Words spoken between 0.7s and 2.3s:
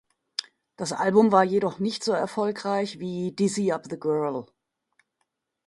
Das Album war jedoch nicht so